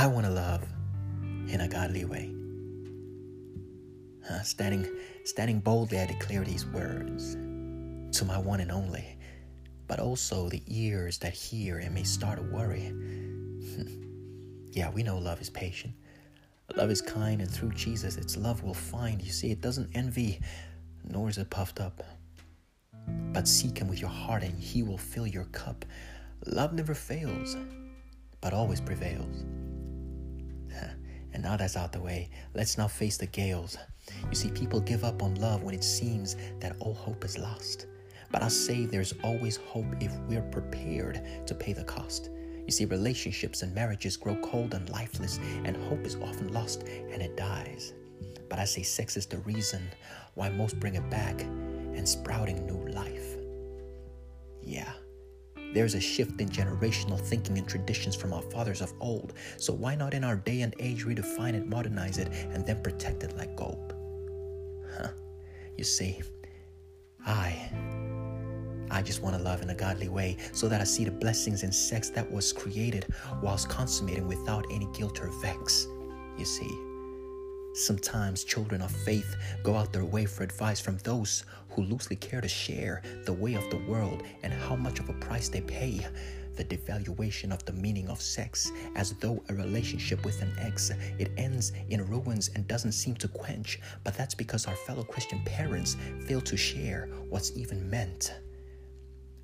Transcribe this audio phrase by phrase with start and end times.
[0.00, 0.62] I want to love
[1.52, 2.32] in a godly way.
[4.30, 4.88] Uh, standing,
[5.24, 7.34] standing boldly, I declare these words
[8.16, 9.18] to my one and only,
[9.88, 12.94] but also the ears that hear and may start to worry.
[14.72, 15.92] yeah, we know love is patient.
[16.76, 19.20] Love is kind, and through Jesus, its love will find.
[19.20, 20.40] You see, it doesn't envy,
[21.04, 22.02] nor is it puffed up.
[23.34, 25.84] But seek Him with your heart, and He will fill your cup.
[26.46, 27.54] Love never fails,
[28.40, 29.44] but always prevails.
[31.40, 33.78] And now that's out the way, let's now face the gales.
[34.28, 37.86] You see, people give up on love when it seems that all hope is lost.
[38.30, 42.28] But I say there's always hope if we're prepared to pay the cost.
[42.66, 47.22] You see, relationships and marriages grow cold and lifeless, and hope is often lost and
[47.22, 47.94] it dies.
[48.50, 49.80] But I say sex is the reason
[50.34, 53.39] why most bring it back and sprouting new life.
[55.72, 59.34] There's a shift in generational thinking and traditions from our fathers of old.
[59.56, 63.22] So why not in our day and age redefine it, modernize it, and then protect
[63.22, 63.94] it like gold?
[64.96, 65.08] Huh.
[65.76, 66.20] You see,
[67.24, 67.70] I
[68.90, 71.62] I just want to love in a godly way so that I see the blessings
[71.62, 73.06] in sex that was created
[73.40, 75.86] whilst consummating without any guilt or vex.
[76.36, 76.89] You see,
[77.74, 82.40] sometimes children of faith go out their way for advice from those who loosely care
[82.40, 86.06] to share the way of the world and how much of a price they pay.
[86.56, 91.30] The devaluation of the meaning of sex, as though a relationship with an ex, it
[91.36, 93.80] ends in ruins and doesn't seem to quench.
[94.04, 98.34] But that's because our fellow Christian parents fail to share what's even meant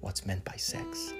[0.00, 1.12] what's meant by sex.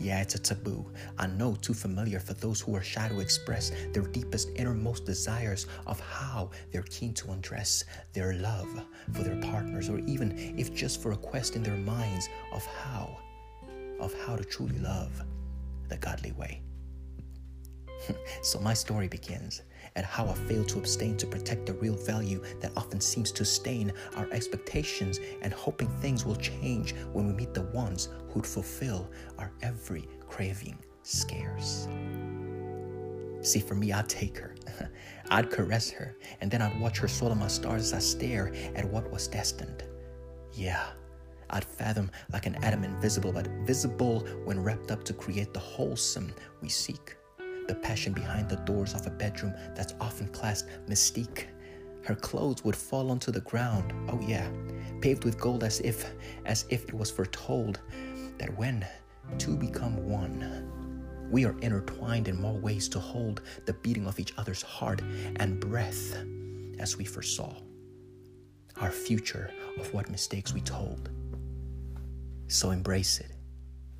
[0.00, 0.90] Yeah, it's a taboo.
[1.18, 5.66] I know too familiar for those who are shy to express their deepest, innermost desires
[5.86, 7.84] of how they're keen to undress
[8.14, 12.30] their love for their partners, or even if just for a quest in their minds
[12.54, 13.18] of how,
[14.00, 15.22] of how to truly love
[15.90, 16.62] the godly way.
[18.42, 19.62] so my story begins
[19.96, 23.44] at how I failed to abstain to protect the real value that often seems to
[23.44, 29.10] stain our expectations and hoping things will change when we meet the ones who'd fulfill
[29.38, 31.88] our every craving scarce.
[33.42, 34.54] See, for me, I'd take her,
[35.30, 38.84] I'd caress her, and then I'd watch her swallow my stars as I stare at
[38.84, 39.82] what was destined.
[40.52, 40.86] Yeah,
[41.48, 46.32] I'd fathom like an atom invisible, but visible when wrapped up to create the wholesome
[46.60, 47.16] we seek
[47.70, 51.44] the passion behind the doors of a bedroom that's often classed mystique.
[52.04, 54.50] Her clothes would fall onto the ground, oh yeah,
[55.00, 56.12] paved with gold as if
[56.46, 57.78] as if it was foretold
[58.38, 58.84] that when
[59.38, 64.32] two become one, we are intertwined in more ways to hold the beating of each
[64.36, 65.00] other's heart
[65.36, 66.16] and breath
[66.80, 67.54] as we foresaw.
[68.80, 71.08] Our future of what mistakes we told.
[72.48, 73.30] So embrace it,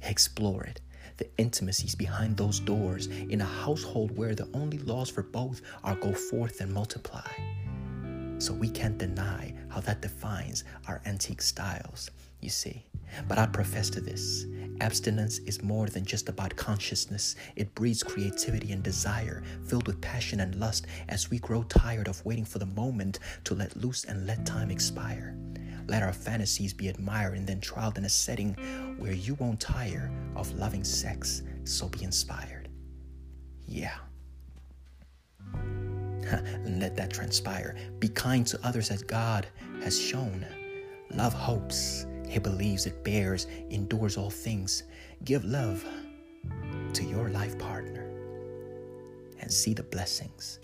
[0.03, 0.81] explore it,
[1.17, 5.95] the intimacies behind those doors in a household where the only laws for both are
[5.97, 7.29] go forth and multiply.
[8.39, 12.85] So we can't deny how that defines our antique styles, you see.
[13.29, 14.47] But I profess to this
[14.81, 17.37] abstinence is more than just about consciousness.
[17.55, 22.25] It breeds creativity and desire, filled with passion and lust as we grow tired of
[22.25, 25.37] waiting for the moment to let loose and let time expire.
[25.91, 28.55] Let our fantasies be admired and then trialed in a setting
[28.97, 32.69] where you won't tire of loving sex, so be inspired.
[33.65, 33.97] Yeah.
[35.53, 37.75] and let that transpire.
[37.99, 39.49] Be kind to others as God
[39.83, 40.47] has shown.
[41.11, 44.85] Love hopes, He believes it bears, endures all things.
[45.25, 45.85] Give love
[46.93, 48.09] to your life partner
[49.41, 50.61] and see the blessings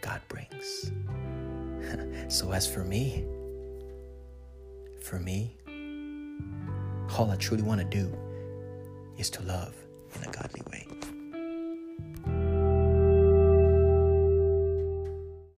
[0.00, 0.92] God brings.
[2.32, 3.26] so, as for me,
[5.10, 5.56] for me,
[7.18, 8.16] all I truly want to do
[9.18, 9.74] is to love
[10.14, 10.62] in a godly